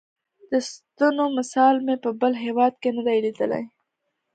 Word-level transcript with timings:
دې 0.49 0.59
ستنو 0.69 1.25
مثال 1.37 1.75
مې 1.85 1.95
په 2.03 2.09
بل 2.21 2.33
هېواد 2.45 2.73
کې 2.81 2.89
نه 2.95 3.01
دی 3.07 3.17
لیدلی. 3.25 3.63